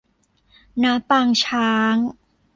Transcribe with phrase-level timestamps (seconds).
[0.83, 1.95] ณ ปางช้าง